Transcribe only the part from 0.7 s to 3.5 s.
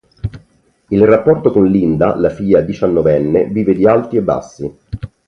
Il rapporto con Linda, la figlia diciannovenne,